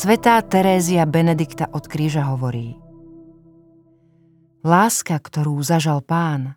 [0.00, 2.72] Svetá Terézia Benedikta od kríža hovorí
[4.64, 6.56] Láska, ktorú zažal pán,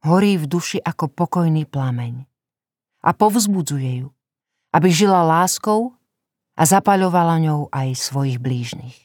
[0.00, 2.24] horí v duši ako pokojný plameň
[3.04, 4.08] a povzbudzuje ju,
[4.72, 5.92] aby žila láskou
[6.56, 8.96] a zapaľovala ňou aj svojich blížnych.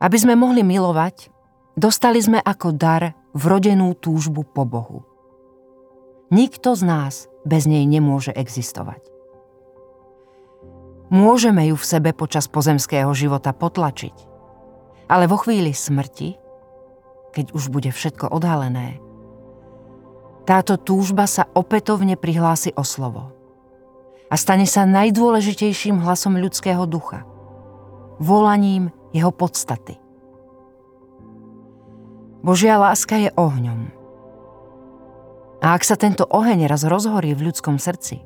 [0.00, 1.28] Aby sme mohli milovať,
[1.76, 5.04] dostali sme ako dar vrodenú túžbu po Bohu.
[6.32, 9.17] Nikto z nás bez nej nemôže existovať.
[11.08, 14.16] Môžeme ju v sebe počas pozemského života potlačiť.
[15.08, 16.36] Ale vo chvíli smrti,
[17.32, 19.00] keď už bude všetko odhalené,
[20.44, 23.32] táto túžba sa opätovne prihlási o slovo
[24.28, 27.24] a stane sa najdôležitejším hlasom ľudského ducha,
[28.20, 29.96] volaním jeho podstaty.
[32.44, 33.92] Božia láska je ohňom.
[35.64, 38.20] A ak sa tento oheň raz rozhorí v ľudskom srdci,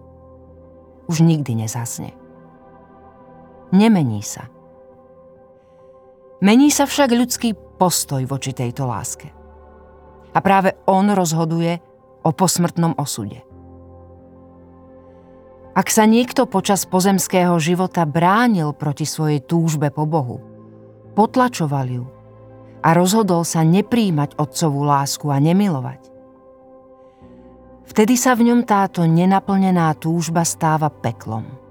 [1.07, 2.22] už nikdy nezasne
[3.73, 4.47] nemení sa.
[6.43, 9.31] Mení sa však ľudský postoj voči tejto láske.
[10.33, 11.79] A práve on rozhoduje
[12.23, 13.43] o posmrtnom osude.
[15.73, 20.43] Ak sa niekto počas pozemského života bránil proti svojej túžbe po Bohu,
[21.17, 22.05] potlačoval ju
[22.85, 26.13] a rozhodol sa nepríjmať otcovú lásku a nemilovať,
[27.89, 31.62] vtedy sa v ňom táto nenaplnená túžba stáva peklom.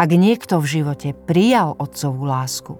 [0.00, 2.72] Ak niekto v živote prijal otcovú lásku,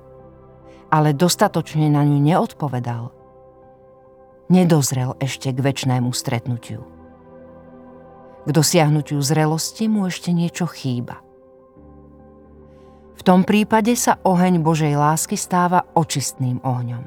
[0.88, 3.12] ale dostatočne na ňu neodpovedal,
[4.48, 6.80] nedozrel ešte k väčšnému stretnutiu.
[8.48, 11.20] K dosiahnutiu zrelosti mu ešte niečo chýba.
[13.20, 17.04] V tom prípade sa oheň Božej lásky stáva očistným ohňom.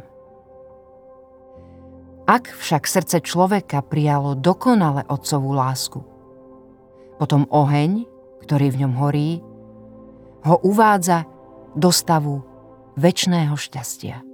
[2.30, 6.06] Ak však srdce človeka prijalo dokonale otcovú lásku,
[7.18, 8.06] potom oheň,
[8.46, 9.42] ktorý v ňom horí,
[10.44, 11.26] ho uvádza
[11.74, 12.44] do stavu
[13.00, 14.33] väčšného šťastia.